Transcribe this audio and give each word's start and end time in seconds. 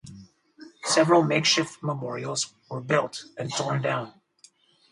Several 0.85 1.21
makeshift 1.21 1.83
memorials 1.83 2.55
were 2.71 2.81
built 2.81 3.25
and 3.37 3.53
torn 3.53 3.83
down. 3.83 4.19